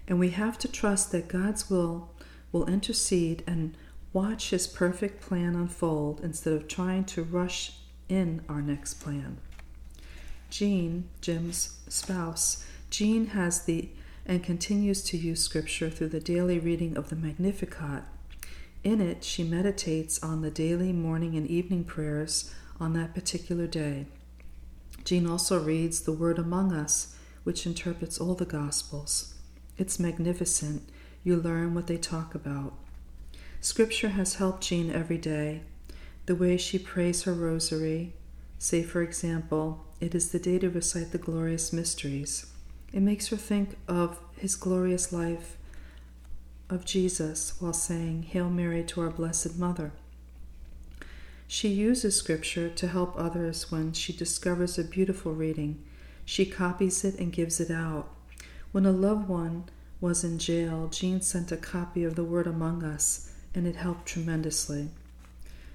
And 0.06 0.18
we 0.18 0.30
have 0.30 0.58
to 0.58 0.68
trust 0.68 1.12
that 1.12 1.28
God's 1.28 1.70
will 1.70 2.10
will 2.50 2.66
intercede 2.66 3.42
and 3.46 3.76
watch 4.12 4.50
His 4.50 4.66
perfect 4.66 5.22
plan 5.22 5.54
unfold 5.54 6.20
instead 6.22 6.52
of 6.52 6.68
trying 6.68 7.04
to 7.06 7.22
rush 7.22 7.78
in 8.08 8.42
our 8.48 8.60
next 8.60 8.94
plan. 8.94 9.38
Jean, 10.50 11.08
Jim's 11.20 11.78
spouse, 11.88 12.66
Jean 12.90 13.28
has 13.28 13.62
the 13.62 13.88
and 14.26 14.44
continues 14.44 15.02
to 15.02 15.16
use 15.16 15.42
Scripture 15.42 15.90
through 15.90 16.08
the 16.08 16.20
daily 16.20 16.58
reading 16.58 16.96
of 16.96 17.08
the 17.08 17.16
Magnificat. 17.16 18.04
In 18.84 19.00
it, 19.00 19.24
she 19.24 19.42
meditates 19.42 20.22
on 20.22 20.42
the 20.42 20.50
daily 20.50 20.92
morning 20.92 21.36
and 21.36 21.46
evening 21.46 21.84
prayers 21.84 22.52
on 22.80 22.92
that 22.94 23.14
particular 23.14 23.66
day. 23.66 24.06
Jean 25.04 25.26
also 25.26 25.62
reads 25.62 26.00
The 26.00 26.12
Word 26.12 26.38
Among 26.38 26.72
Us, 26.72 27.16
which 27.44 27.66
interprets 27.66 28.18
all 28.18 28.34
the 28.34 28.44
Gospels. 28.44 29.34
It's 29.76 29.98
magnificent. 29.98 30.88
You 31.24 31.36
learn 31.36 31.74
what 31.74 31.86
they 31.86 31.96
talk 31.96 32.34
about. 32.34 32.74
Scripture 33.60 34.10
has 34.10 34.34
helped 34.34 34.62
Jean 34.62 34.90
every 34.90 35.18
day. 35.18 35.62
The 36.26 36.36
way 36.36 36.56
she 36.56 36.78
prays 36.78 37.24
her 37.24 37.32
rosary, 37.32 38.14
say, 38.58 38.82
for 38.82 39.02
example, 39.02 39.86
it 40.00 40.14
is 40.14 40.30
the 40.30 40.38
day 40.38 40.58
to 40.60 40.70
recite 40.70 41.12
the 41.12 41.18
glorious 41.18 41.72
mysteries. 41.72 42.46
It 42.92 43.00
makes 43.00 43.28
her 43.28 43.36
think 43.36 43.76
of 43.88 44.20
his 44.36 44.54
glorious 44.54 45.12
life 45.12 45.56
of 46.68 46.84
Jesus 46.84 47.54
while 47.60 47.72
saying, 47.72 48.24
Hail 48.24 48.50
Mary 48.50 48.84
to 48.84 49.00
our 49.00 49.10
Blessed 49.10 49.58
Mother. 49.58 49.92
She 51.52 51.68
uses 51.68 52.16
scripture 52.16 52.70
to 52.70 52.88
help 52.88 53.12
others 53.14 53.70
when 53.70 53.92
she 53.92 54.14
discovers 54.14 54.78
a 54.78 54.84
beautiful 54.84 55.34
reading. 55.34 55.84
She 56.24 56.46
copies 56.46 57.04
it 57.04 57.18
and 57.20 57.30
gives 57.30 57.60
it 57.60 57.70
out. 57.70 58.08
When 58.72 58.86
a 58.86 58.90
loved 58.90 59.28
one 59.28 59.64
was 60.00 60.24
in 60.24 60.38
jail, 60.38 60.88
Jean 60.88 61.20
sent 61.20 61.52
a 61.52 61.58
copy 61.58 62.04
of 62.04 62.14
The 62.14 62.24
Word 62.24 62.46
Among 62.46 62.82
Us, 62.82 63.34
and 63.54 63.66
it 63.66 63.76
helped 63.76 64.06
tremendously. 64.06 64.88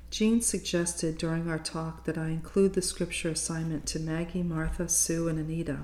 Jean 0.09 0.41
suggested 0.41 1.19
during 1.19 1.47
our 1.47 1.59
talk 1.59 2.05
that 2.05 2.17
I 2.17 2.29
include 2.29 2.73
the 2.73 2.81
scripture 2.81 3.29
assignment 3.29 3.85
to 3.85 3.99
Maggie, 3.99 4.41
Martha, 4.41 4.89
Sue, 4.89 5.27
and 5.27 5.37
Anita. 5.37 5.81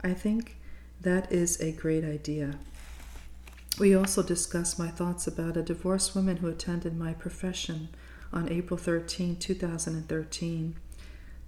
I 0.00 0.14
think 0.14 0.58
that 1.00 1.32
is 1.32 1.60
a 1.60 1.72
great 1.72 2.04
idea. 2.04 2.60
We 3.80 3.96
also 3.96 4.22
discussed 4.22 4.78
my 4.78 4.90
thoughts 4.90 5.26
about 5.26 5.56
a 5.56 5.62
divorced 5.62 6.14
woman 6.14 6.36
who 6.36 6.46
attended 6.46 6.96
my 6.96 7.14
profession 7.14 7.88
on 8.32 8.50
April 8.50 8.78
13, 8.78 9.36
2013, 9.36 10.74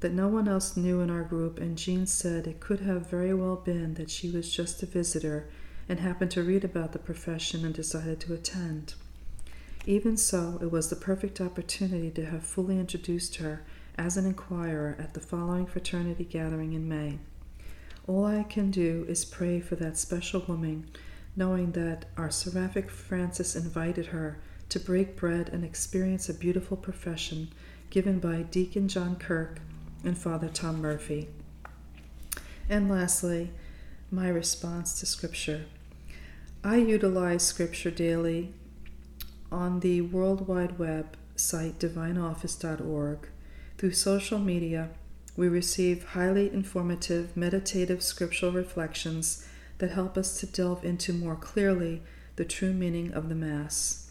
that 0.00 0.12
no 0.12 0.28
one 0.28 0.48
else 0.48 0.76
knew 0.76 1.00
in 1.00 1.10
our 1.10 1.22
group, 1.22 1.58
and 1.58 1.78
Jean 1.78 2.06
said 2.06 2.46
it 2.46 2.60
could 2.60 2.80
have 2.80 3.08
very 3.08 3.32
well 3.32 3.56
been 3.56 3.94
that 3.94 4.10
she 4.10 4.30
was 4.30 4.54
just 4.54 4.82
a 4.82 4.86
visitor 4.86 5.48
and 5.88 6.00
happened 6.00 6.30
to 6.32 6.42
read 6.42 6.64
about 6.64 6.92
the 6.92 6.98
profession 6.98 7.64
and 7.64 7.74
decided 7.74 8.20
to 8.20 8.34
attend. 8.34 8.94
Even 9.86 10.16
so, 10.16 10.58
it 10.62 10.70
was 10.70 10.88
the 10.88 10.96
perfect 10.96 11.40
opportunity 11.40 12.10
to 12.10 12.24
have 12.26 12.42
fully 12.42 12.78
introduced 12.78 13.36
her 13.36 13.62
as 13.96 14.16
an 14.16 14.26
inquirer 14.26 14.96
at 14.98 15.14
the 15.14 15.20
following 15.20 15.66
fraternity 15.66 16.24
gathering 16.24 16.72
in 16.72 16.88
May. 16.88 17.18
All 18.06 18.24
I 18.24 18.42
can 18.42 18.70
do 18.70 19.04
is 19.08 19.24
pray 19.24 19.60
for 19.60 19.76
that 19.76 19.98
special 19.98 20.44
woman, 20.46 20.90
knowing 21.36 21.72
that 21.72 22.06
our 22.16 22.30
Seraphic 22.30 22.90
Francis 22.90 23.56
invited 23.56 24.06
her 24.06 24.38
to 24.68 24.80
break 24.80 25.16
bread 25.16 25.48
and 25.48 25.64
experience 25.64 26.28
a 26.28 26.34
beautiful 26.34 26.76
profession 26.76 27.48
given 27.90 28.18
by 28.18 28.42
Deacon 28.42 28.88
John 28.88 29.16
Kirk 29.16 29.60
and 30.04 30.16
Father 30.16 30.48
Tom 30.48 30.80
Murphy. 30.80 31.28
And 32.68 32.90
lastly, 32.90 33.50
my 34.10 34.28
response 34.28 34.98
to 35.00 35.06
Scripture. 35.06 35.66
I 36.62 36.76
utilize 36.76 37.42
Scripture 37.42 37.90
daily 37.90 38.52
on 39.52 39.80
the 39.80 40.00
World 40.00 40.48
Wide 40.48 40.78
Web 40.78 41.16
site 41.36 41.78
divineoffice.org, 41.78 43.28
through 43.76 43.92
social 43.92 44.38
media, 44.38 44.90
we 45.36 45.48
receive 45.48 46.04
highly 46.10 46.52
informative, 46.52 47.36
meditative 47.36 48.02
scriptural 48.02 48.52
reflections 48.52 49.46
that 49.78 49.90
help 49.90 50.16
us 50.16 50.38
to 50.40 50.46
delve 50.46 50.84
into 50.84 51.12
more 51.12 51.34
clearly 51.34 52.02
the 52.36 52.44
true 52.44 52.72
meaning 52.72 53.12
of 53.12 53.28
the 53.28 53.34
Mass. 53.34 54.03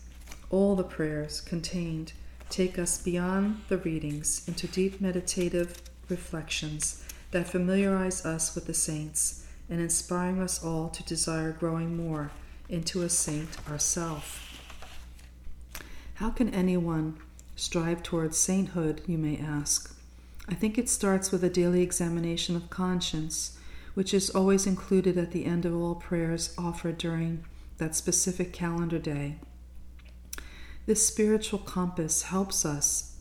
All 0.53 0.75
the 0.75 0.83
prayers 0.83 1.41
contained 1.41 2.13
take 2.47 2.77
us 2.77 2.99
beyond 2.99 3.61
the 3.69 3.79
readings 3.79 4.47
into 4.47 4.67
deep 4.67 5.01
meditative 5.01 5.81
reflections 6.09 7.03
that 7.31 7.49
familiarize 7.49 8.23
us 8.23 8.53
with 8.53 8.67
the 8.67 8.73
saints 8.75 9.47
and 9.67 9.81
inspiring 9.81 10.39
us 10.39 10.63
all 10.63 10.89
to 10.89 11.01
desire 11.05 11.53
growing 11.53 11.97
more 11.97 12.29
into 12.69 13.01
a 13.01 13.09
saint 13.09 13.49
ourselves. 13.67 14.37
How 16.13 16.29
can 16.29 16.53
anyone 16.53 17.17
strive 17.55 18.03
towards 18.03 18.37
sainthood, 18.37 19.01
you 19.07 19.17
may 19.17 19.39
ask? 19.39 19.91
I 20.47 20.53
think 20.53 20.77
it 20.77 20.87
starts 20.87 21.31
with 21.31 21.43
a 21.43 21.49
daily 21.49 21.81
examination 21.81 22.55
of 22.55 22.69
conscience, 22.69 23.57
which 23.95 24.13
is 24.13 24.29
always 24.29 24.67
included 24.67 25.17
at 25.17 25.31
the 25.31 25.45
end 25.45 25.65
of 25.65 25.73
all 25.73 25.95
prayers 25.95 26.53
offered 26.59 26.99
during 26.99 27.43
that 27.79 27.95
specific 27.95 28.53
calendar 28.53 28.99
day. 28.99 29.37
This 30.85 31.07
spiritual 31.07 31.59
compass 31.59 32.23
helps 32.23 32.65
us, 32.65 33.15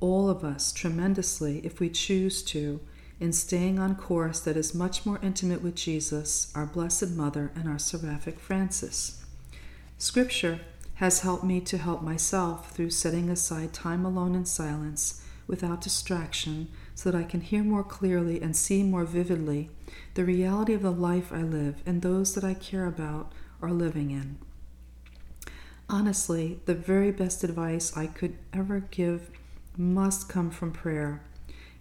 all 0.00 0.30
of 0.30 0.42
us, 0.42 0.72
tremendously 0.72 1.58
if 1.66 1.80
we 1.80 1.90
choose 1.90 2.42
to, 2.44 2.80
in 3.20 3.32
staying 3.32 3.78
on 3.78 3.94
course 3.94 4.40
that 4.40 4.56
is 4.56 4.74
much 4.74 5.04
more 5.04 5.20
intimate 5.22 5.62
with 5.62 5.74
Jesus, 5.74 6.50
our 6.54 6.64
Blessed 6.64 7.10
Mother, 7.10 7.52
and 7.54 7.68
our 7.68 7.78
Seraphic 7.78 8.40
Francis. 8.40 9.22
Scripture 9.98 10.60
has 10.94 11.20
helped 11.20 11.44
me 11.44 11.60
to 11.60 11.76
help 11.76 12.02
myself 12.02 12.70
through 12.70 12.90
setting 12.90 13.28
aside 13.28 13.74
time 13.74 14.06
alone 14.06 14.34
in 14.34 14.46
silence 14.46 15.22
without 15.46 15.82
distraction 15.82 16.68
so 16.94 17.10
that 17.10 17.18
I 17.18 17.24
can 17.24 17.42
hear 17.42 17.62
more 17.62 17.84
clearly 17.84 18.40
and 18.40 18.56
see 18.56 18.82
more 18.82 19.04
vividly 19.04 19.68
the 20.14 20.24
reality 20.24 20.72
of 20.72 20.82
the 20.82 20.90
life 20.90 21.32
I 21.32 21.42
live 21.42 21.82
and 21.84 22.00
those 22.00 22.34
that 22.34 22.44
I 22.44 22.54
care 22.54 22.86
about 22.86 23.32
are 23.60 23.72
living 23.72 24.10
in. 24.10 24.38
Honestly, 25.88 26.60
the 26.64 26.74
very 26.74 27.10
best 27.10 27.44
advice 27.44 27.96
I 27.96 28.06
could 28.06 28.38
ever 28.52 28.80
give 28.90 29.30
must 29.76 30.28
come 30.28 30.50
from 30.50 30.72
prayer 30.72 31.22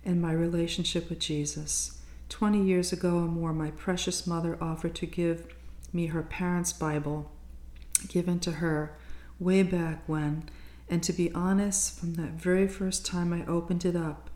and 0.03 0.21
my 0.21 0.33
relationship 0.33 1.09
with 1.09 1.19
Jesus. 1.19 1.99
Twenty 2.27 2.61
years 2.63 2.91
ago 2.91 3.15
or 3.17 3.27
more, 3.27 3.53
my 3.53 3.71
precious 3.71 4.27
mother 4.27 4.57
offered 4.59 4.95
to 4.95 5.05
give 5.05 5.47
me 5.93 6.07
her 6.07 6.23
parents' 6.23 6.73
Bible, 6.73 7.31
given 8.07 8.39
to 8.41 8.53
her 8.53 8.97
way 9.39 9.63
back 9.63 10.03
when, 10.07 10.49
and 10.89 11.01
to 11.03 11.13
be 11.13 11.31
honest, 11.33 11.99
from 11.99 12.15
that 12.15 12.31
very 12.31 12.67
first 12.67 13.05
time 13.05 13.31
I 13.31 13.45
opened 13.45 13.85
it 13.85 13.95
up, 13.95 14.29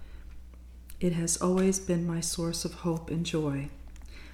it 1.00 1.13
has 1.13 1.38
always 1.38 1.79
been 1.79 2.07
my 2.07 2.21
source 2.21 2.63
of 2.63 2.75
hope 2.75 3.09
and 3.09 3.25
joy. 3.25 3.69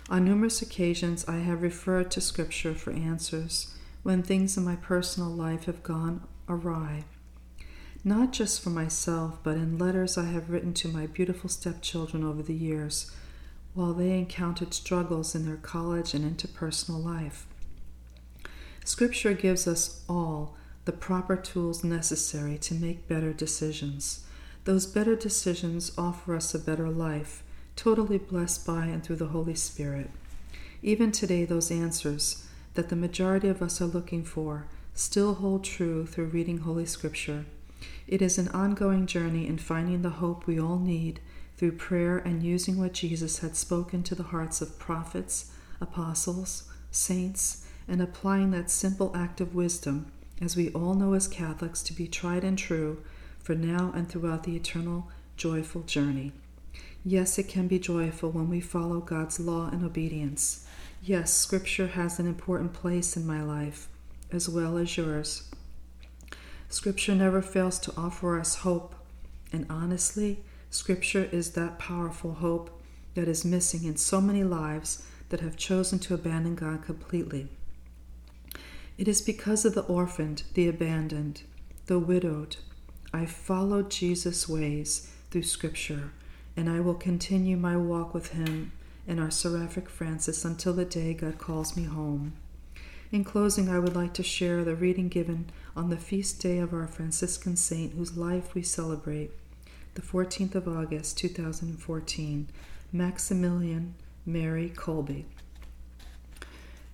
On 0.10 0.24
numerous 0.26 0.62
occasions, 0.62 1.28
I 1.28 1.38
have 1.38 1.62
referred 1.62 2.12
to 2.12 2.22
Scripture 2.22 2.76
for 2.76 2.92
answers 2.92 3.74
when 4.04 4.22
things 4.22 4.58
in 4.58 4.64
my 4.64 4.76
personal 4.76 5.30
life 5.30 5.66
have 5.66 5.82
gone 5.82 6.22
awry. 6.48 7.06
Not 8.04 8.34
just 8.34 8.62
for 8.62 8.70
myself, 8.70 9.40
but 9.44 9.56
in 9.56 9.78
letters 9.78 10.18
I 10.18 10.26
have 10.26 10.50
written 10.50 10.74
to 10.76 10.90
my 10.90 11.08
beautiful 11.08 11.50
stepchildren 11.50 12.24
over 12.24 12.44
the 12.44 12.54
years 12.54 13.10
while 13.74 13.94
they 13.94 14.12
encountered 14.12 14.74
struggles 14.74 15.34
in 15.34 15.46
their 15.46 15.56
college 15.56 16.14
and 16.14 16.38
interpersonal 16.38 17.04
life. 17.04 17.48
Scripture 18.84 19.34
gives 19.34 19.68
us 19.68 20.04
all 20.10 20.58
the 20.84 20.92
proper 20.92 21.38
tools 21.38 21.84
necessary 21.84 22.58
to 22.58 22.74
make 22.74 23.08
better 23.08 23.32
decisions. 23.32 24.26
Those 24.66 24.86
better 24.86 25.16
decisions 25.16 25.94
offer 25.98 26.36
us 26.36 26.54
a 26.54 26.60
better 26.60 26.90
life, 26.90 27.42
totally 27.78 28.18
blessed 28.18 28.66
by 28.68 28.88
and 28.88 29.02
through 29.02 29.16
the 29.16 29.28
Holy 29.28 29.56
Spirit. 29.56 30.12
Even 30.82 31.14
today, 31.14 31.46
those 31.46 31.72
answers 31.72 32.46
that 32.74 32.90
the 32.90 32.96
majority 32.96 33.48
of 33.48 33.62
us 33.62 33.82
are 33.82 33.86
looking 33.86 34.24
for 34.24 34.68
still 34.94 35.36
hold 35.36 35.64
true 35.64 36.06
through 36.06 36.26
reading 36.26 36.60
Holy 36.60 36.86
Scripture. 36.86 37.46
It 38.08 38.22
is 38.22 38.38
an 38.38 38.48
ongoing 38.50 39.08
journey 39.08 39.48
in 39.48 39.58
finding 39.58 40.02
the 40.02 40.10
hope 40.12 40.46
we 40.46 40.60
all 40.60 40.80
need 40.80 41.20
through 41.58 41.74
prayer 41.74 42.18
and 42.18 42.44
using 42.44 42.78
what 42.78 42.94
Jesus 42.94 43.40
had 43.40 43.56
spoken 43.56 44.04
to 44.04 44.16
the 44.16 44.24
hearts 44.24 44.62
of 44.62 44.78
prophets, 44.78 45.52
apostles, 45.82 46.64
saints, 46.92 47.66
and 47.88 48.02
applying 48.02 48.52
that 48.52 48.70
simple 48.70 49.12
act 49.16 49.42
of 49.42 49.56
wisdom, 49.56 50.12
as 50.42 50.56
we 50.56 50.70
all 50.72 50.94
know 50.94 51.14
as 51.14 51.28
Catholics, 51.28 51.82
to 51.84 51.94
be 51.94 52.08
tried 52.08 52.44
and 52.44 52.58
true 52.58 53.02
for 53.40 53.56
now 53.56 53.92
and 53.96 54.10
throughout 54.10 54.44
the 54.44 54.56
eternal 54.56 55.10
joyful 55.36 55.82
journey. 55.82 56.32
Yes, 57.06 57.38
it 57.38 57.50
can 57.50 57.68
be 57.68 57.80
joyful 57.80 58.32
when 58.32 58.50
we 58.50 58.62
follow 58.62 59.00
God's 59.00 59.40
law 59.40 59.70
and 59.70 59.84
obedience. 59.84 60.66
Yes, 61.06 61.34
Scripture 61.34 61.88
has 61.88 62.18
an 62.18 62.28
important 62.28 62.72
place 62.72 63.18
in 63.18 63.28
my 63.28 63.44
life, 63.44 63.90
as 64.32 64.48
well 64.48 64.78
as 64.78 64.96
yours. 64.96 65.52
Scripture 66.70 67.14
never 67.14 67.42
fails 67.42 67.78
to 67.80 67.94
offer 67.98 68.40
us 68.40 68.60
hope, 68.60 68.96
and 69.52 69.66
honestly, 69.70 70.46
Scripture 70.70 71.28
is 71.30 71.52
that 71.52 71.78
powerful 71.78 72.36
hope 72.36 72.82
that 73.16 73.28
is 73.28 73.44
missing 73.44 73.84
in 73.84 73.98
so 73.98 74.22
many 74.22 74.46
lives 74.46 75.06
that 75.28 75.42
have 75.42 75.58
chosen 75.58 76.00
to 76.00 76.14
abandon 76.14 76.56
God 76.56 76.86
completely. 76.86 77.50
It 78.98 79.10
is 79.10 79.22
because 79.22 79.66
of 79.66 79.76
the 79.76 79.82
orphaned, 79.82 80.44
the 80.54 80.70
abandoned, 80.70 81.42
the 81.88 82.00
widowed. 82.00 82.56
I 83.14 83.26
followed 83.26 83.92
Jesus' 83.92 84.48
ways 84.48 85.12
through 85.32 85.44
Scripture, 85.44 86.12
and 86.56 86.70
I 86.70 86.80
will 86.80 86.96
continue 86.96 87.58
my 87.58 87.76
walk 87.76 88.14
with 88.14 88.30
Him 88.30 88.72
and 89.08 89.20
our 89.20 89.32
Seraphic 89.32 89.90
Francis 89.90 90.46
until 90.46 90.74
the 90.74 90.86
day 90.86 91.14
God 91.14 91.38
calls 91.38 91.76
me 91.76 91.84
home. 91.84 92.34
In 93.12 93.24
closing, 93.24 93.70
I 93.70 93.80
would 93.80 93.96
like 93.96 94.14
to 94.16 94.24
share 94.24 94.64
the 94.64 94.76
reading 94.76 95.08
given 95.08 95.50
on 95.76 95.90
the 95.90 95.98
feast 95.98 96.42
day 96.42 96.58
of 96.58 96.74
our 96.74 96.88
Franciscan 96.88 97.56
saint 97.56 97.94
whose 97.94 98.18
life 98.18 98.56
we 98.56 98.64
celebrate, 98.64 99.32
the 99.94 100.02
14th 100.02 100.56
of 100.56 100.68
August 100.68 101.18
2014, 101.20 102.48
Maximilian 102.92 103.94
Mary 104.26 104.72
Kolbe. 104.76 105.26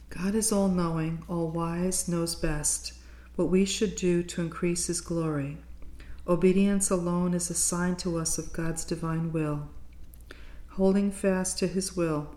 God 0.10 0.36
is 0.36 0.52
all 0.52 0.68
knowing, 0.68 1.24
all 1.30 1.50
wise, 1.50 2.08
knows 2.08 2.36
best 2.36 2.94
what 3.36 3.50
we 3.50 3.64
should 3.64 3.96
do 3.96 4.24
to 4.24 4.42
increase 4.42 4.88
His 4.88 5.00
glory. 5.00 5.58
Obedience 6.28 6.90
alone 6.90 7.34
is 7.34 7.50
a 7.50 7.54
sign 7.54 7.96
to 7.98 8.18
us 8.18 8.38
of 8.38 8.52
God's 8.52 8.84
divine 8.84 9.32
will. 9.32 9.70
Holding 10.80 11.12
fast 11.12 11.60
to 11.60 11.68
His 11.68 11.98
will, 11.98 12.30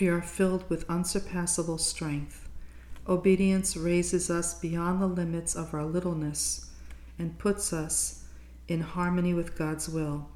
we 0.00 0.08
are 0.08 0.20
filled 0.20 0.68
with 0.68 0.84
unsurpassable 0.90 1.78
strength. 1.78 2.48
Obedience 3.08 3.76
raises 3.76 4.28
us 4.28 4.58
beyond 4.58 5.00
the 5.00 5.06
limits 5.06 5.54
of 5.54 5.72
our 5.72 5.84
littleness 5.84 6.72
and 7.20 7.38
puts 7.38 7.72
us 7.72 8.24
in 8.66 8.80
harmony 8.80 9.32
with 9.32 9.56
God's 9.56 9.88
will. 9.88 10.28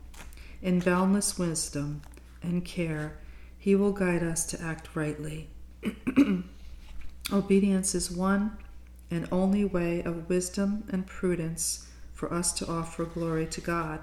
In 0.62 0.78
boundless 0.78 1.36
wisdom 1.36 2.02
and 2.44 2.64
care, 2.64 3.18
He 3.58 3.74
will 3.74 3.90
guide 3.90 4.22
us 4.22 4.46
to 4.46 4.62
act 4.62 4.94
rightly. 4.94 5.48
Obedience 7.32 7.92
is 7.92 8.08
one 8.08 8.56
and 9.10 9.26
only 9.32 9.64
way 9.64 10.00
of 10.04 10.28
wisdom 10.28 10.84
and 10.88 11.08
prudence 11.08 11.88
for 12.12 12.32
us 12.32 12.52
to 12.52 12.68
offer 12.68 13.04
glory 13.04 13.46
to 13.46 13.60
God. 13.60 13.98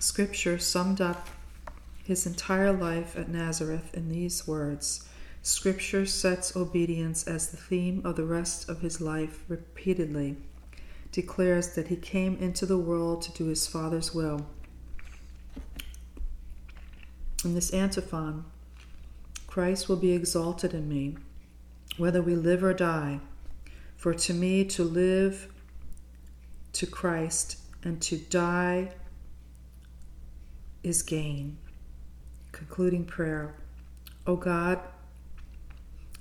Scripture 0.00 0.58
summed 0.58 0.98
up 0.98 1.28
his 2.02 2.24
entire 2.26 2.72
life 2.72 3.16
at 3.16 3.28
Nazareth 3.28 3.92
in 3.92 4.08
these 4.08 4.46
words 4.48 5.06
Scripture 5.42 6.06
sets 6.06 6.56
obedience 6.56 7.26
as 7.26 7.50
the 7.50 7.58
theme 7.58 8.00
of 8.04 8.16
the 8.16 8.24
rest 8.24 8.68
of 8.68 8.80
his 8.80 9.00
life 9.00 9.44
repeatedly, 9.46 10.36
declares 11.12 11.74
that 11.74 11.88
he 11.88 11.96
came 11.96 12.36
into 12.36 12.64
the 12.64 12.78
world 12.78 13.22
to 13.22 13.32
do 13.32 13.46
his 13.46 13.66
Father's 13.66 14.14
will. 14.14 14.46
In 17.44 17.54
this 17.54 17.72
antiphon, 17.72 18.44
Christ 19.46 19.88
will 19.88 19.96
be 19.96 20.12
exalted 20.12 20.74
in 20.74 20.88
me, 20.88 21.16
whether 21.96 22.20
we 22.22 22.34
live 22.34 22.62
or 22.62 22.74
die. 22.74 23.20
For 23.96 24.14
to 24.14 24.34
me 24.34 24.64
to 24.64 24.82
live 24.82 25.50
to 26.74 26.86
Christ 26.86 27.58
and 27.82 28.00
to 28.02 28.16
die 28.16 28.92
is 30.82 31.02
gain. 31.02 31.58
Concluding 32.52 33.04
prayer. 33.04 33.54
O 34.26 34.36
God, 34.36 34.80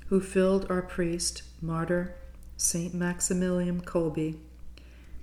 who 0.08 0.20
filled 0.20 0.70
our 0.70 0.82
priest, 0.82 1.44
martyr, 1.62 2.16
Saint 2.58 2.94
Maximilian 2.94 3.82
Kolbe, 3.82 4.38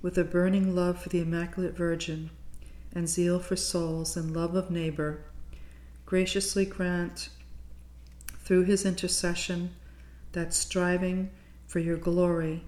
with 0.01 0.17
a 0.17 0.23
burning 0.23 0.75
love 0.75 1.01
for 1.01 1.09
the 1.09 1.19
Immaculate 1.19 1.75
Virgin 1.75 2.29
and 2.93 3.07
zeal 3.07 3.39
for 3.39 3.55
souls 3.55 4.15
and 4.15 4.35
love 4.35 4.55
of 4.55 4.71
neighbor, 4.71 5.25
graciously 6.05 6.65
grant 6.65 7.29
through 8.39 8.63
his 8.63 8.85
intercession 8.85 9.71
that 10.31 10.53
striving 10.53 11.29
for 11.67 11.79
your 11.79 11.97
glory 11.97 12.63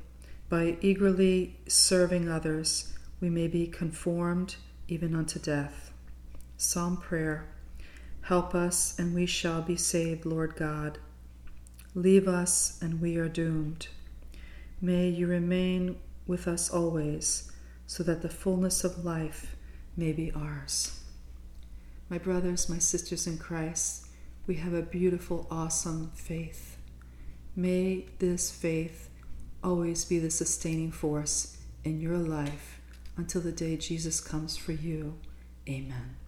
by 0.50 0.78
eagerly 0.82 1.56
serving 1.68 2.28
others 2.28 2.94
we 3.22 3.30
may 3.30 3.48
be 3.48 3.66
conformed 3.66 4.56
even 4.88 5.16
unto 5.16 5.40
death. 5.40 5.89
Psalm 6.62 6.98
Prayer 6.98 7.48
Help 8.24 8.54
us, 8.54 9.00
and 9.00 9.16
we 9.16 9.26
shall 9.26 9.62
be 9.62 9.78
saved, 9.78 10.26
Lord 10.26 10.58
God. 10.58 11.00
Leave 11.96 12.28
us, 12.28 12.78
and 12.82 13.00
we 13.00 13.16
are 13.16 13.30
doomed. 13.30 13.88
May 14.82 15.08
you 15.08 15.26
remain 15.26 15.98
with 16.28 16.50
us 16.50 16.70
always, 16.70 17.50
so 17.88 18.04
that 18.04 18.22
the 18.22 18.30
fullness 18.30 18.84
of 18.84 19.06
life 19.06 19.56
may 19.96 20.12
be 20.12 20.34
ours. 20.34 21.00
My 22.10 22.18
brothers, 22.18 22.68
my 22.68 22.78
sisters 22.78 23.26
in 23.26 23.38
Christ, 23.38 24.08
we 24.46 24.56
have 24.56 24.74
a 24.74 24.82
beautiful, 24.82 25.48
awesome 25.50 26.12
faith. 26.14 26.78
May 27.56 28.06
this 28.20 28.52
faith 28.52 29.10
always 29.64 30.04
be 30.04 30.20
the 30.20 30.30
sustaining 30.30 30.92
force 30.92 31.58
in 31.86 32.02
your 32.02 32.18
life 32.18 32.82
until 33.16 33.40
the 33.40 33.54
day 33.54 33.78
Jesus 33.78 34.20
comes 34.20 34.58
for 34.58 34.74
you. 34.74 35.16
Amen. 35.70 36.19